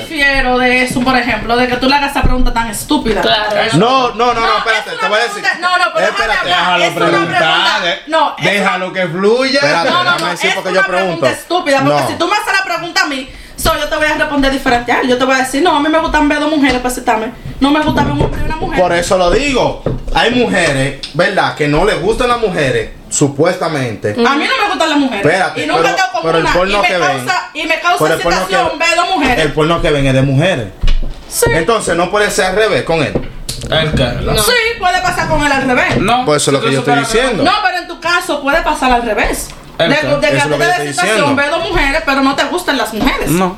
[0.58, 3.20] de eso, por ejemplo, de que tú le hagas esa pregunta tan estúpida.
[3.20, 3.54] Claro.
[3.74, 5.42] No, no, no, no, espérate, es te voy a decir.
[5.60, 6.38] no, no, pero déjame espérate.
[6.52, 6.58] hablar.
[6.60, 7.98] Déjalo Es una preguntar.
[8.06, 9.60] no, es Déjalo que fluya.
[9.60, 12.08] Espérate, No, no, no, es porque una yo pregunta estúpida, porque No.
[12.08, 14.92] si tú me haces la pregunta a mí, so, yo te voy a responder diferente
[14.92, 15.08] a él.
[15.08, 17.32] Yo te voy a decir, no, a mí me gustan ver dos mujeres para citarme.
[17.60, 18.80] No me gusta ver un hombre y una mujer.
[18.80, 19.82] Por eso lo digo.
[20.14, 21.54] Hay mujeres, ¿verdad?
[21.56, 24.10] Que no les gustan las mujeres, supuestamente.
[24.10, 25.24] A mí no me gustan las mujeres.
[25.24, 27.80] Espérate, y nunca pero- tengo pero el porno y, me que ven- causa, y me
[27.80, 29.44] causa Pero el porno excitación que- ver dos mujeres.
[29.44, 30.68] El porno que ven es de mujeres.
[31.28, 31.46] sí.
[31.52, 33.12] Entonces no puede ser al revés con él.
[33.70, 34.04] ¿El qué?
[34.22, 34.36] No.
[34.38, 35.96] sí, puede pasar con él al revés.
[35.98, 36.24] No.
[36.26, 37.44] Pues eso es lo que yo estoy diciendo.
[37.44, 39.48] No, pero en tu caso puede pasar al revés.
[39.78, 40.04] De, ¿El de qué?
[40.04, 43.30] que a ti te estoy excitación ver dos mujeres, pero no te gustan las mujeres.
[43.30, 43.56] No.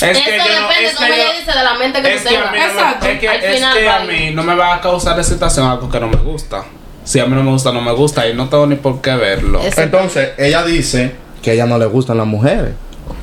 [0.00, 2.28] Es Eso que yo no, depende, es como ella dice, de la mente que tú
[2.28, 2.54] tengas.
[2.54, 3.06] Exacto.
[3.06, 6.16] es que, es a mí no me va a causar excitación algo que no me
[6.16, 6.64] gusta.
[7.04, 9.14] Si a mí no me gusta, no me gusta y no tengo ni por qué
[9.16, 9.60] verlo.
[9.60, 11.12] Es- Entonces ella dice
[11.42, 12.72] que a ella no le gustan las mujeres.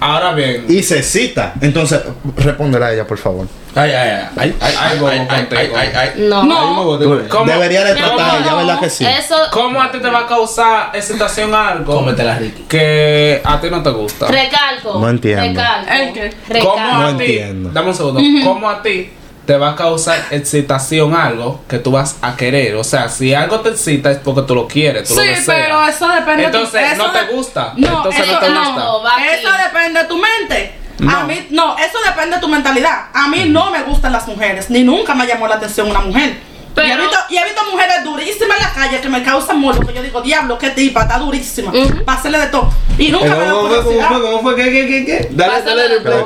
[0.02, 1.54] Ahora bien, Y se cita.
[1.62, 2.00] Entonces,
[2.38, 3.48] respóndela a ella, por favor.
[3.76, 4.28] Ay, ay, ay.
[4.38, 5.76] Ay, ay, Ay, ay, ay, contigo.
[5.78, 6.12] ay, ay.
[6.18, 6.44] No.
[6.44, 6.98] No.
[7.46, 8.58] Debería de tratar a amor, ella, no.
[8.58, 9.06] ¿verdad que sí?
[9.06, 9.36] Eso.
[9.52, 12.64] ¿cómo a ti te va a causar excitación algo Cómetela, Ricky.
[12.64, 14.28] que a ti no te gusta?
[14.28, 15.00] Recalco.
[15.00, 15.44] No entiendo.
[15.62, 15.92] Recalco.
[15.92, 16.60] ¿El qué?
[16.62, 17.24] ¿Cómo a No ti?
[17.26, 17.70] entiendo.
[17.72, 18.22] Dame un segundo.
[18.44, 19.10] ¿Cómo a ti
[19.50, 22.76] te va a causar excitación algo que tú vas a querer?
[22.76, 25.46] O sea, si algo te excita es porque tú lo quieres, tú lo Sí, deseas.
[25.48, 27.74] pero eso depende de tu- Entonces, no te gusta.
[27.76, 28.60] No, Entonces eso no te no.
[29.00, 29.12] gusta.
[29.34, 30.76] Eso depende de tu mente.
[31.00, 31.24] A No.
[31.26, 33.06] mí, no, eso depende de tu mentalidad.
[33.12, 36.48] A mí no me gustan las mujeres, ni nunca me llamó la atención una mujer.
[36.76, 39.60] Pero- y, he visto, y he visto mujeres durísimas en la calle que me causan
[39.60, 41.72] morbo, que yo digo, diablo, qué tipa, está durísima.
[41.72, 42.06] Ujú.
[42.06, 42.72] Pásele de todo.
[43.00, 43.78] Y nunca me da ¿Cómo fue?
[43.78, 44.08] ¿Cómo curiosidad.
[44.10, 44.22] fue?
[44.22, 44.56] ¿Cómo fue?
[44.56, 45.28] ¿Qué, qué, qué, qué?
[45.32, 46.24] Dale, Pásale dale, replay.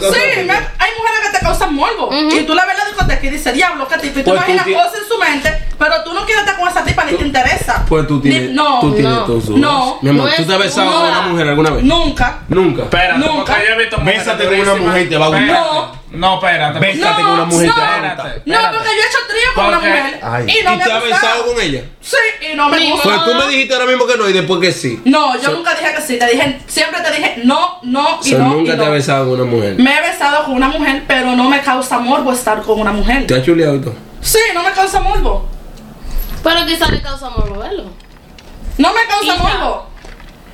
[0.00, 0.90] Sí, me- hay
[1.42, 2.10] que causan morbo.
[2.12, 4.20] Y tú la ves la discoteca y dices, diablo, qué tipa.
[4.20, 6.58] Y tú Pues tú imaginas ti- cosas en su mente, pero tú no quieres estar
[6.58, 7.84] con esa tipa ni te interesa.
[7.88, 9.60] Pues tú Ni- tienes, no, tú tienes no, tus dudas.
[9.60, 11.00] no, Mi amor, no ¿tú te has besado duda.
[11.00, 11.84] con una mujer alguna vez?
[11.84, 12.38] nunca.
[12.48, 12.82] Nunca.
[12.84, 13.56] Espérate, Nunca.
[14.04, 15.46] Bésate con una mujer y te va a gustar.
[15.46, 16.01] No.
[16.12, 16.78] No, espérate.
[16.78, 18.42] Bésate con una mujer no, Espérate.
[18.46, 20.44] No, porque yo he hecho trío con una mujer Ay.
[20.48, 21.84] y no ¿Y me te ha has besado con ella?
[22.00, 22.16] Sí,
[22.52, 23.08] y no me Ni gusta.
[23.08, 25.00] Pues tú me dijiste ahora mismo que no y después que sí.
[25.04, 26.18] No, yo nunca dije que sí.
[26.18, 28.48] Te dije, siempre te dije no, no y no.
[28.50, 28.92] nunca y te has no.
[28.92, 29.74] besado con una mujer.
[29.78, 33.26] Me he besado con una mujer, pero no me causa morbo estar con una mujer.
[33.26, 33.94] ¿Te has chuleado y todo?
[34.20, 35.48] Sí, no me causa morbo.
[36.42, 37.84] Pero quizás le causa morbo verlo.
[38.78, 39.88] No me causa morbo.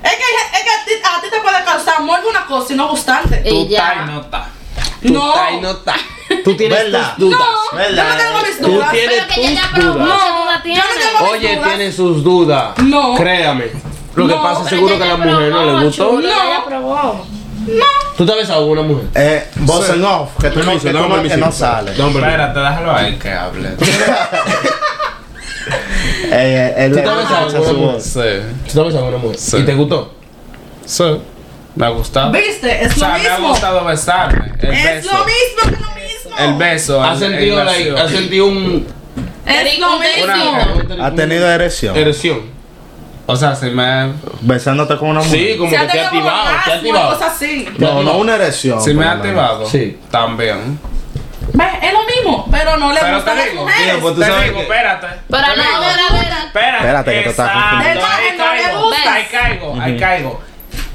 [0.03, 0.19] Es que,
[0.59, 3.43] es que a, ti, a ti te puede causar morbo una cosa y no gustarte.
[3.45, 3.89] Y Tú ya.
[3.91, 4.43] estás y no estás.
[5.03, 5.33] No.
[5.61, 5.95] No está.
[6.45, 7.15] Tú tienes ¿Verdad?
[7.17, 7.39] tus dudas.
[7.41, 8.09] No, yo ¿Verdad?
[8.11, 8.91] no tengo mis Tú dudas.
[8.91, 10.09] tienes Pero que ya tus probó, dudas.
[10.19, 11.69] No, yo no tengo- Oye, dudas.
[11.69, 12.79] tiene sus dudas.
[12.85, 13.15] No.
[13.17, 13.65] Créame.
[14.15, 16.09] Lo que No, pasa Pero seguro que a la ya mujer no probó, le gustó.
[16.11, 16.29] chulo, No.
[16.51, 17.27] ya probó.
[18.17, 19.05] ¿Tú te has besado con una mujer?
[19.15, 21.93] Eh, voz en off, que tú no, que tú dame no- que no sale.
[21.93, 23.69] Espérate, déjalo a él que hable.
[26.31, 28.01] Eh, eh, ¿Tú te has besado escucha con su una mujer?
[28.03, 28.21] Sí.
[28.67, 29.39] ¿Tú te has besado con una mujer?
[29.39, 29.57] Sí.
[29.59, 30.15] ¿Y te gustó?
[30.85, 31.21] Sí.
[31.79, 32.33] Me ha gustado.
[32.33, 32.85] ¿Viste?
[32.85, 33.49] Es O sea, lo me ha mismo.
[33.51, 34.53] gustado besarme.
[34.59, 35.13] El Es beso.
[35.17, 36.37] lo mismo que lo mismo.
[36.39, 37.03] El beso.
[37.03, 38.05] ¿Has el- sentido, el like, beso.
[38.05, 38.87] has sentido un...
[39.47, 40.25] Es lo mismo.
[40.95, 41.97] Una- ¿Ha tenido erección?
[41.97, 42.41] erección?
[43.27, 45.39] O sea, si me, Besándote con una mujer.
[45.53, 47.13] Sí, como Se que ha te ha activado, te ha activado.
[47.15, 47.69] cosas así.
[47.79, 48.81] No, no una erección.
[48.83, 49.99] si me ha activado, Sí.
[50.11, 50.81] también.
[51.53, 51.67] ¿Ves?
[51.83, 53.87] Es lo mismo, pero no le Pero gustan te las digo, mujeres.
[53.87, 55.07] mira, pues tú te sabes digo, que- espérate.
[55.31, 56.39] Pero no, mira.
[56.47, 58.07] Espérate, Espérate, que te estás exacto, confundiendo.
[58.07, 59.13] Ahí caigo, gusta.
[59.15, 60.41] ahí caigo, ahí caigo.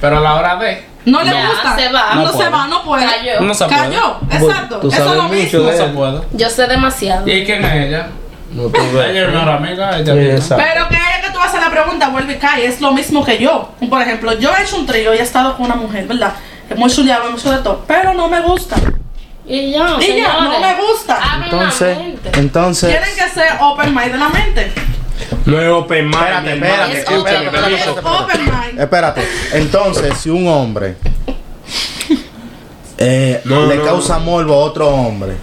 [0.04, 0.84] Pero a la hora de.
[1.06, 1.76] No le Ya, gusta.
[1.78, 2.16] se va.
[2.16, 3.06] No, No se va, no puede.
[3.06, 3.40] Cayó.
[3.40, 3.80] No se puede.
[3.80, 4.80] Cayó, exacto.
[4.82, 5.60] tú Eso es sabes lo mucho mismo.
[5.62, 6.22] No se puede.
[6.34, 7.26] Yo sé demasiado.
[7.26, 8.08] ¿Y quién es ella?
[8.52, 10.14] No te Ella es una amiga, ella.
[10.14, 10.62] Exacto.
[10.68, 13.38] Pero que ella que tú haces la pregunta, vuelve y cae, es lo mismo que
[13.38, 13.70] yo.
[13.90, 16.34] Por ejemplo, yo he hecho un trío y he estado con una mujer, ¿verdad?
[16.70, 18.76] Hemos chuleado, hemos hecho de todo, pero no me gusta.
[19.48, 21.18] Y ya, Y ya, no me gusta.
[21.46, 22.30] Entonces, mente.
[22.40, 22.90] entonces.
[22.90, 24.74] Tienen que ser open mind de la mente.
[25.46, 26.92] No es open mind, Espérate, espérate.
[26.94, 27.74] Es espérate, open espérate, mind.
[27.74, 28.24] espérate, Es espérate.
[28.24, 28.80] open mind.
[28.82, 29.28] Espérate.
[29.54, 30.96] Entonces, si un hombre
[32.98, 35.34] eh, No, le no, causa morbo a otro hombre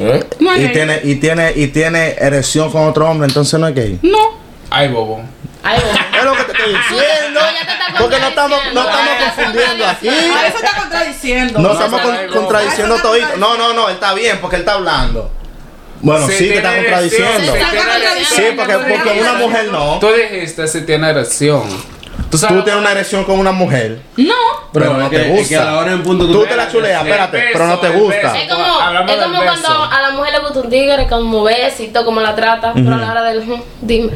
[0.00, 0.24] ¿Eh?
[0.38, 3.98] No y tiene y tiene y tiene erección con otro hombre, entonces no es gay.
[4.02, 4.38] No.
[4.70, 5.20] Ay, bobo.
[5.64, 5.98] Ay, bueno.
[6.16, 7.40] Es lo que te estoy diciendo.
[7.98, 10.08] Porque no estamos, no estamos confundiendo aquí.
[10.08, 11.58] A eso está contradiciendo.
[11.58, 13.02] No No, estamos no, con- no, contradiciendo no.
[13.02, 13.36] todito.
[13.38, 15.32] No, no, no, él está bien porque él está hablando.
[16.00, 17.52] Bueno, sí, te está contradiciendo.
[18.28, 19.98] Sí, porque, porque una mujer no.
[19.98, 21.62] Tú dijiste si tiene erección.
[22.30, 24.34] Tú Tú tienes una erección con una mujer, No.
[24.72, 25.92] pero no que- te es que a la hora gusta.
[25.94, 28.38] en punto Tú te la chuleas, espérate, pero no te gusta.
[28.38, 32.04] Es como, Hablamos es como cuando a la mujer le gusta un tigre, como besito,
[32.04, 34.10] como la trata, pero a la hora del "Ujú, dime.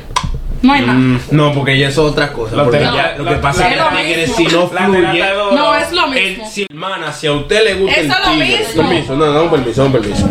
[0.61, 0.92] No hay nada.
[0.92, 2.55] Mm, No, porque ella es otra cosa.
[2.55, 4.37] Lo ella- lo que pasa es que el tigre, mismo.
[4.37, 5.25] si no fluye.
[5.55, 6.51] No, es lo el- mismo.
[6.51, 8.59] si, hermana, si a usted le gusta Eso el es lo tigre.
[8.59, 8.83] mismo.
[8.88, 10.29] Permiso, no, no, un permiso, un permiso.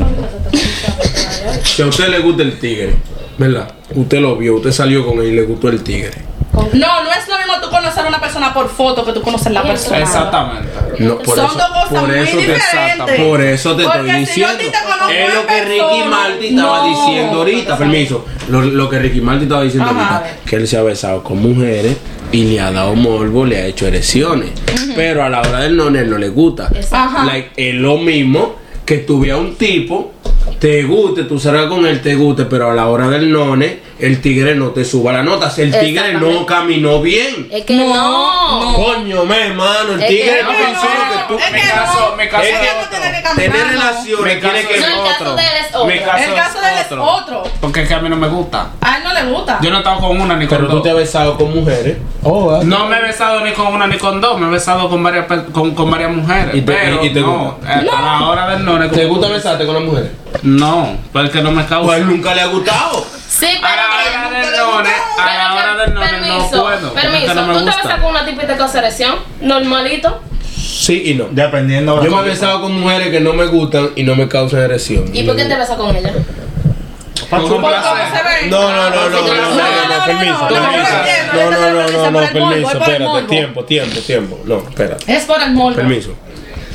[1.63, 2.95] Si a usted le gusta el tigre,
[3.37, 3.71] ¿verdad?
[3.95, 6.11] Usted lo vio, usted salió con él y le gustó el tigre.
[6.53, 9.51] No, no es lo mismo tú conocer a una persona por foto que tú conocer
[9.53, 9.99] la persona.
[9.99, 10.69] Exactamente.
[10.99, 13.21] No, por Son eso, dos cosas por muy eso te, diferentes.
[13.25, 14.89] por eso te Porque estoy si yo a ti diciendo.
[15.07, 16.87] te Es lo que Ricky Martin estaba no.
[16.89, 17.77] diciendo ahorita.
[17.77, 18.25] Permiso.
[18.49, 20.17] Lo, lo que Ricky Martin estaba diciendo Ajá.
[20.17, 20.35] ahorita.
[20.45, 21.97] Que él se ha besado con mujeres
[22.33, 24.49] y le ha dado morbo, le ha hecho erecciones.
[24.95, 26.69] Pero a la hora del non, él no le gusta.
[26.91, 27.25] Ajá.
[27.25, 28.55] Like, es lo mismo
[28.91, 30.11] que tú veas un tipo,
[30.59, 34.21] te guste, tú salgas con él, te guste, pero a la hora del none, el
[34.21, 35.49] tigre no te suba la nota.
[35.49, 37.47] Si el tigre no caminó bien.
[37.51, 38.73] Es que no.
[38.75, 41.37] Coño, me hermano, el Es tigre que no no, pensó lo que tú.
[41.53, 42.15] que caso, no.
[42.17, 43.35] mi caso no.
[43.35, 43.71] Tener no.
[43.71, 45.85] relaciones tiene que No, el caso de él es otro.
[45.85, 47.43] Mi caso, El caso de él es otro.
[47.61, 48.71] Porque es que a mí no me gusta.
[48.81, 49.59] A él no le gusta.
[49.61, 50.83] Yo no he estado con una ni con Pero tú dos.
[50.83, 51.97] te has besado con mujeres.
[52.23, 55.25] No me he besado ni con una ni con dos, me he besado con varias
[55.51, 56.53] con, con varias mujeres.
[56.55, 57.81] ¿Y te- pero y te no, gusta?
[57.81, 58.77] eh, a la hora del no.
[58.77, 60.11] no ¿Te gusta tú besarte con las mujeres?
[60.43, 61.85] No, porque no me causa.
[61.87, 63.05] Pues nunca le ha gustado.
[63.31, 64.41] Sí, a la hora pero.
[64.41, 66.93] del no, a la hora del no, no permiso, puedo.
[66.93, 70.21] permiso, no me tú te besas con una tipita de consideración, normalito,
[70.57, 71.27] Sí y no.
[71.31, 74.27] Dependiendo de Yo me he besado con mujeres que no me gustan y no me
[74.27, 75.05] causan erección.
[75.13, 76.11] ¿y por qué te besas con ella?
[77.29, 78.49] Con un ¿Cómo placer.
[78.49, 80.93] No, no, no, no, no, no, no, no, permiso, no, permiso.
[81.33, 84.39] No, no, no, no, no, por permiso, por espérate, tiempo, tiempo, tiempo.
[84.45, 85.13] No, espérate.
[85.15, 85.75] Es por el morbo.
[85.75, 86.15] Permiso.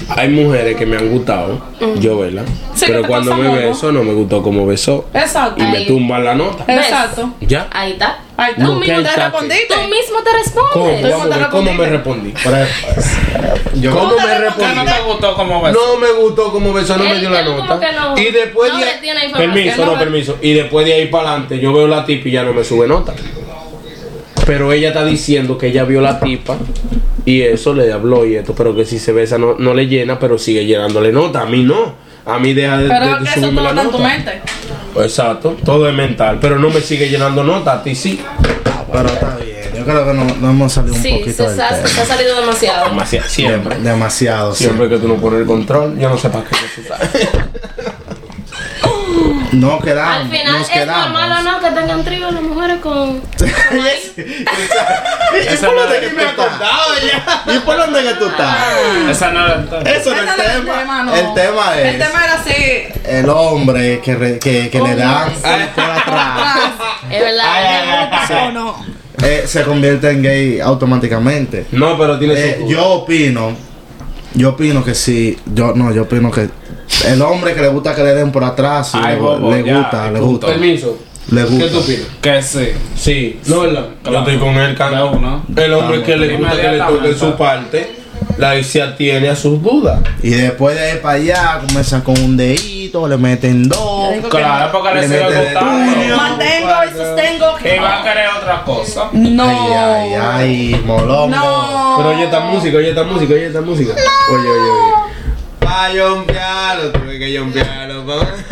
[0.08, 1.60] Hay mujeres que me han gustado,
[1.98, 2.44] yo, ¿verdad?
[2.74, 3.56] Sí, Pero cuando me morbo.
[3.68, 5.60] beso no me gustó como besó Exacto.
[5.60, 5.86] y me Ahí.
[5.86, 6.64] tumban la nota.
[6.72, 7.30] Exacto.
[7.40, 7.66] ¿Ya?
[7.72, 8.20] Ahí está.
[8.36, 9.66] Ay, No, tú mismo te está respondiste.
[9.74, 10.86] Tú mismo te ¿Cómo?
[10.86, 11.10] respondes.
[11.12, 12.34] Vamos a ver, ¿Cómo me respondí?
[13.80, 14.86] Yo, ¿Cómo ¿Tú te me no respondí?
[14.92, 15.78] te gustó como besó.
[15.80, 17.92] No me gustó como besó, no me dio la nota.
[17.92, 19.34] no- y después no de información.
[19.52, 20.38] Permiso, No permiso.
[20.40, 22.86] Y después de ahí para adelante, yo veo la tipa y ya no me sube
[22.86, 23.12] nota.
[24.46, 26.56] Pero ella está diciendo que ella vio la tipa
[27.24, 30.18] y eso le habló y esto, pero que si se besa no, no le llena,
[30.18, 31.42] pero sigue llenándole nota.
[31.42, 31.94] A mí no.
[32.24, 34.08] A mí deja de, Pero de- de que eso subirme todo la en tu nota.
[34.08, 34.32] mente.
[34.96, 38.20] Exacto, todo es mental, pero no me sigue llenando nota, a ti sí.
[38.92, 39.56] pero está bien.
[39.76, 41.86] Yo creo que no, no hemos salido un Sí, poquito se, del ha, tema.
[41.88, 42.88] se ha salido demasiado.
[42.88, 43.76] Demasiado, siempre.
[43.76, 44.64] Dem- demasiado, sí.
[44.64, 47.28] Siempre que tú no pones el control, yo no sé para qué tú sabes.
[49.60, 50.14] No quedamos.
[50.16, 51.08] Al final nos es quedamos.
[51.10, 53.22] normal o no que tengan trío las mujeres con...
[55.48, 57.54] Esa no es me acordaba ya.
[57.54, 58.56] ¿Y por dónde que tú estás?
[59.10, 61.02] Esa no es la- Eso no es el es tema.
[61.02, 61.14] no.
[61.14, 62.84] El tema es El tema era así.
[63.04, 65.70] el hombre que, re- que, que le dan Ay.
[65.74, 66.58] por atrás.
[67.10, 68.48] Es verdad.
[68.48, 68.84] ¿O no?
[69.22, 71.66] eh, se convierte en gay automáticamente.
[71.72, 72.68] No, pero tiene Eh, su.
[72.68, 73.56] yo opino,
[74.34, 76.48] yo opino que sí, yo no, yo opino que
[77.06, 79.78] el hombre que le gusta que le den por atrás, Ay, le, bobo, le ya,
[79.78, 80.26] gusta, le punto.
[80.30, 80.98] gusta, Permiso.
[81.30, 81.78] le ¿Qué tú gusta.
[81.78, 82.06] opinas?
[82.20, 82.68] Que sí.
[82.96, 83.86] Sí, no verdad.
[84.04, 85.12] Yo estoy con él, Cano.
[85.12, 85.42] uno.
[85.56, 87.96] El hombre que le gusta que le toque su parte,
[88.38, 90.00] la se atiene a sus dudas.
[90.22, 94.14] Y después de ir para allá, comienzan con un dedito, le meten dos.
[94.30, 95.94] Claro, porque le Le sigue mete de gustando.
[95.94, 96.16] tuyo.
[96.16, 99.08] Mantengo y sostengo que va a querer otra cosa.
[99.12, 99.42] No.
[99.48, 100.14] Ay, ay,
[100.74, 101.28] ay, molongo.
[101.34, 101.94] No.
[101.98, 103.92] Pero oye esta música, oye esta música, oye esta música.
[103.92, 105.05] Oye, oye, oye.
[105.76, 108.06] Pa' yompearlo, tuve que yompearlo.
[108.08, 108.26] Ah,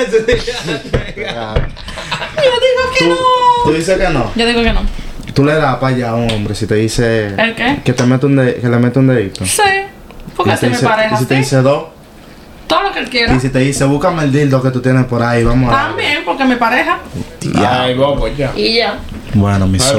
[2.37, 3.17] Yo digo que ¿Tú, no.
[3.65, 4.31] tú dices que no.
[4.37, 4.83] Yo digo que no.
[5.33, 7.81] Tú le das para allá a un hombre si te dice ¿El qué?
[7.83, 9.43] que te mete un de- que le mete un dedito.
[9.47, 9.63] Sí.
[10.37, 11.85] Porque Y así te mi dice- pareja y si te dice dos,
[12.67, 13.35] Todo lo que él quiera.
[13.35, 16.19] y si te dice búscame el dildo que tú tienes por ahí, vamos a También,
[16.27, 16.99] porque mi pareja.
[17.57, 18.53] Ay, bobo, ya.
[18.55, 18.99] Y ya.
[19.33, 19.99] Bueno, mi socio.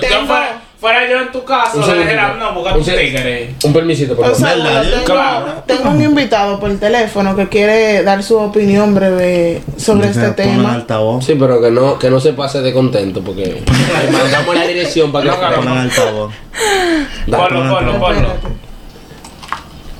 [0.00, 0.26] tengo-
[0.84, 3.54] fuera, yo en tu casa, le dijera, no, busca Un tu tigre.
[3.64, 4.38] Un permisito, por O favor.
[4.62, 5.46] sea, tengo, Claro.
[5.66, 10.84] tengo un invitado por teléfono que quiere dar su opinión breve sobre este el tema.
[11.22, 15.10] Sí, pero que no, que no se pase de contento porque le mandamos la dirección
[15.10, 16.34] para que No, se Ponme el altavoz.
[17.28, 18.28] Da- Ponlo, ponlo, ponlo.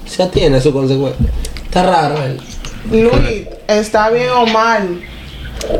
[0.06, 1.26] Se atiene a su consecuencia.
[1.64, 2.40] Está raro él.
[2.90, 5.00] Luis, ¿está bien o mal?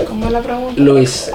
[0.09, 0.81] ¿Cómo es la pregunta?
[0.81, 1.31] Luis.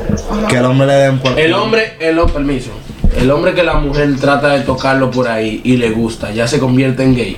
[0.48, 2.72] Que el hombre le den por El hombre, el ho- permiso.
[3.16, 6.60] El hombre que la mujer trata de tocarlo por ahí y le gusta, ya se
[6.60, 7.38] convierte en gay.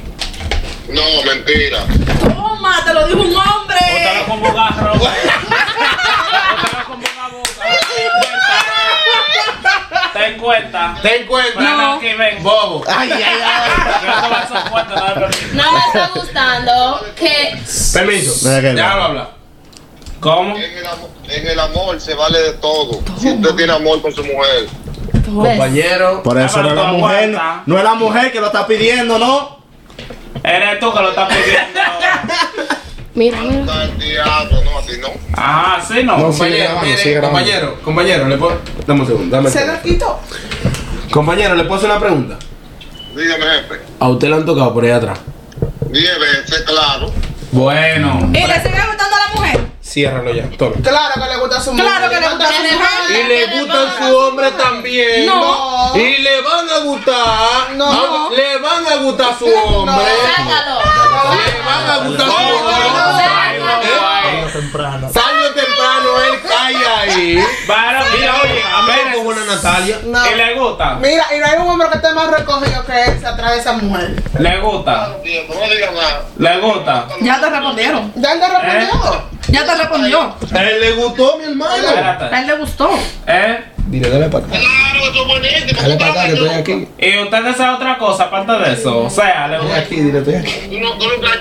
[0.90, 1.86] No, mentira.
[2.24, 3.78] Toma, te lo dijo un hombre.
[3.94, 4.94] Bótalo como garro.
[5.00, 7.50] Bótalo como una boca.
[10.14, 10.98] Ten cuenta.
[11.02, 11.96] Ten cuenta.
[11.96, 12.44] Aquí, ven.
[12.44, 12.84] Bobo.
[12.88, 13.32] Ay, ay, ay.
[15.54, 15.64] No.
[15.64, 17.58] No me está gustando que...
[17.94, 18.50] Permiso.
[18.50, 19.42] Déjalo hablar.
[20.20, 20.56] ¿Cómo?
[20.56, 23.02] En el, amor, en el amor se vale de todo.
[23.20, 24.68] Si usted tiene amor por su mujer.
[25.26, 26.24] Compañero.
[26.24, 27.64] Por eso Ah, no es la mujer, aguanta.
[27.66, 29.60] no es la mujer que lo está pidiendo, ¿no?
[30.44, 31.80] Eres tú que lo estás pidiendo.
[33.14, 33.60] Mira, mira.
[33.60, 35.08] Está el diablo, no, a ti no.
[35.36, 36.18] Ajá, sí, no.
[36.18, 37.40] No, Compañero, grabando, mire, sigue grabando.
[37.40, 38.58] compañero, compañero, le puedo.
[38.88, 40.20] Dame un segundo, dame ¿Se lo quitó?
[41.12, 42.38] Compañero, le puedo hacer una pregunta.
[43.14, 43.82] Dígame, jefe.
[44.00, 45.20] A usted le han tocado por ahí atrás.
[45.90, 47.12] Diez veces, claro.
[47.52, 48.30] Bueno.
[48.34, 49.60] ¿Y le sigue gustando a la mujer?
[49.92, 50.72] Ciérralo ya, toma.
[50.82, 53.28] Claro que le gusta su Claro que le gusta su Y mujer.
[53.28, 55.26] le gustan su hombre también.
[55.26, 55.92] No.
[55.98, 57.72] Y le van a gustar.
[57.76, 57.92] No.
[57.92, 60.06] a- Le van a gustar su hombre.
[60.38, 60.80] Sácalo.
[61.36, 62.76] Le van a gustar su hombre.
[63.14, 64.42] Ay.
[65.14, 67.36] Tarde o temprano él cae ahí.
[67.36, 70.00] Mira, oye, a ver, con buena Natalia.
[70.06, 70.26] No.
[70.32, 70.96] ¿Y le gusta?
[70.96, 73.74] Mira, y no hay un hombre que esté más recogido que él atrás de esa
[73.74, 74.24] mujer.
[74.40, 75.18] ¿Le gusta?
[76.38, 77.08] ¿Le gusta?
[77.22, 78.12] Ya te respondieron.
[78.16, 79.24] ¿Ya te respondió?
[79.52, 80.36] Ya te respondió.
[80.54, 81.74] A él le gustó, mi hermano.
[82.32, 82.90] A él le gustó.
[83.28, 83.60] ¿Eh?
[83.88, 84.56] Dile, dale para acá.
[84.58, 85.82] Claro, eso es buenísimo.
[85.82, 86.88] Dale para acá, que estoy aquí.
[86.98, 89.04] ¿Y usted desea otra cosa aparte de eso?
[89.04, 89.82] O sea, le Estoy gusta.
[89.84, 90.54] aquí, dile, estoy aquí.
[90.70, 91.38] Tú no, tú nunca has.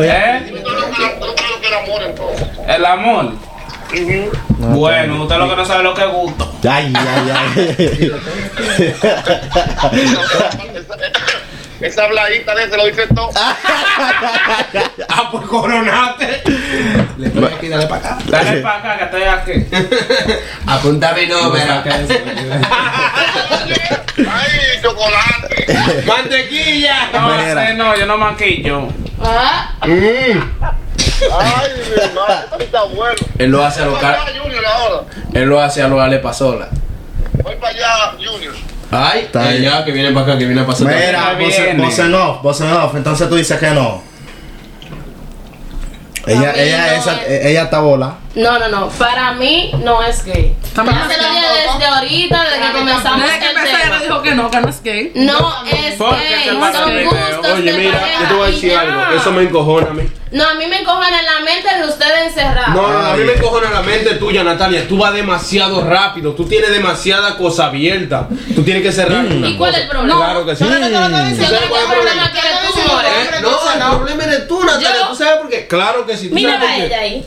[0.00, 0.52] ¿Eh?
[0.62, 2.46] No sabes lo que era amor, entonces.
[2.66, 3.32] El amor.
[4.58, 6.52] Bueno, usted lo que no sabe lo que es gusto.
[6.68, 8.12] Ay, ay, ay.
[11.80, 13.30] Esa, habladita de ese lo dice todo.
[15.10, 16.42] Ah, pues coronate.
[17.16, 18.18] Le estoy aquí, dale para acá.
[18.26, 19.52] Dale para acá que estoy aquí.
[20.66, 21.82] Apunta mi número.
[24.30, 25.66] Ay, chocolate.
[26.06, 27.08] Mantequilla.
[27.12, 28.88] No, no, yo no maquillo.
[29.20, 29.98] Ah, Ay, mi
[32.02, 33.16] hermano, esto está bueno.
[33.38, 34.24] Él lo hace a lo ahora.
[35.34, 36.68] Él lo hace a lo Alepasola.
[37.42, 38.54] Voy para allá, Junior.
[38.90, 40.84] Ay, Está eh, ya, que viene para acá, que viene para acá.
[40.84, 42.94] Mira, voz en- off, voz en off.
[42.94, 44.02] Entonces tú dices que no.
[46.26, 48.14] Ella, A ella, no esa, es- ella está bola.
[48.38, 48.88] No, no, no.
[48.90, 50.54] Para mí no es gay.
[50.76, 53.98] Ya se lo dije desde ahorita, desde que comenzamos Desde que el empecé, tema.
[53.98, 55.12] me dijo que no, que no es gay.
[55.16, 58.80] No es gay, son gustos Oye, de mira, pareja yo te voy a decir ya.
[58.82, 59.02] algo.
[59.20, 60.02] Eso me encojona a mí.
[60.30, 62.74] No, a mí me encojan en la mente de ustedes encerrados.
[62.74, 64.86] No, no, a mí me encojona la mente tuya, Natalia.
[64.86, 66.32] Tú vas demasiado rápido.
[66.34, 68.28] Tú tienes demasiada cosa abierta.
[68.54, 70.24] Tú tienes que cerrar una ¿Y cuál es el problema?
[70.26, 70.64] Claro que sí.
[70.64, 73.40] No, no, no, no, no, no, Yo creo que el problema que eres tú, More.
[73.78, 75.08] No, el problema eres tú, Natalia.
[75.08, 75.66] ¿Tú sabes por qué?
[75.66, 76.28] Claro que sí.
[76.28, 76.84] ¿Tú sabes Mírala por a qué?
[76.86, 77.24] ella ahí.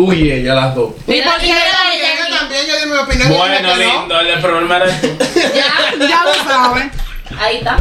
[0.00, 0.92] ¿Tú y ella, las dos.
[1.06, 1.50] Y ella aquí.
[2.30, 3.28] también, yo di mi opinión.
[3.28, 5.08] Bueno, lindo, el problema eres tú.
[5.54, 6.90] Ya, Ya lo saben.
[7.38, 7.76] ahí está.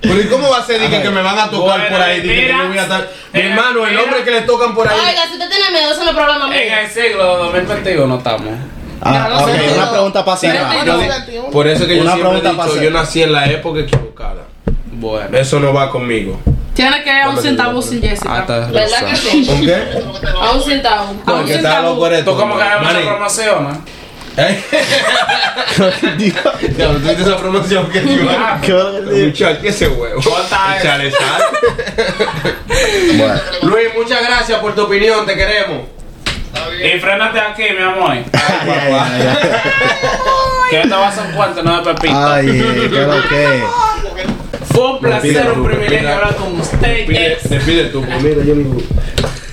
[0.00, 2.00] Pero ¿y cómo va a ser de que, que me van a tocar Bueno, por
[2.00, 2.22] ahí?
[2.22, 3.10] Que, yo voy a estar...
[3.32, 4.96] Mi hermano, el hombre que le tocan por ahí.
[5.00, 6.58] Oiga, si usted tiene miedo, eso no es problema mío.
[6.60, 8.54] En el siglo 2021 estamos.
[9.00, 10.52] Ah, no una pregunta pasiva.
[10.70, 11.50] Pero Yo no, di- 21.
[11.50, 14.42] por eso que yo Una siempre he dicho, yo nací en la época equivocada.
[14.92, 15.36] Bueno.
[15.36, 16.38] Eso no va conmigo.
[16.74, 18.00] Tiene que ir a un centavo sin.
[18.02, 18.40] Jessica.
[18.40, 19.46] Hasta ¿Verdad que sí?
[19.46, 19.76] ¿Con qué?
[20.42, 21.14] A un centavo.
[21.26, 22.08] A un centavo.
[22.24, 23.82] Tú como que hay mucha promoción,
[24.36, 24.64] ¿Eh?
[26.76, 30.20] Ya, ¿tú viste esa promoción que tú Ah, ¿Qué ese huevo.
[30.22, 30.84] Cuánta es.
[30.84, 31.42] Échale sal.
[33.16, 35.82] Bueno, Luis, muchas gracias por tu opinión, te queremos.
[36.82, 38.10] Y frénate aquí, mi amor.
[38.10, 39.36] ay, ay, ay,
[40.70, 42.16] Que te vas a un cuarto, no de pepito.
[42.16, 43.62] ay, ay, ¿qué lo que?
[44.74, 47.06] Fue un placer, un privilegio hablar con usted.
[47.06, 48.76] Pide, despide tú, pues mira, yo digo.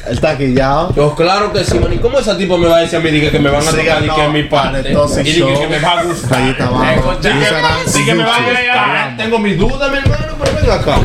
[0.07, 0.87] Él está aquí ya.
[0.95, 1.93] Yo, claro que sí, man.
[1.93, 3.69] ¿Y cómo ese tipo me va a decir a mí dije, que me van a
[3.69, 4.79] tocar y que es mi parte?
[4.89, 5.61] Y dije show.
[5.61, 6.41] que me va a gustar.
[6.41, 7.11] Rayita abajo.
[7.11, 9.17] Escucha, Instagram, sí que me va a agregar.
[9.17, 10.97] Tengo mis dudas, mi hermano, pero ven acá.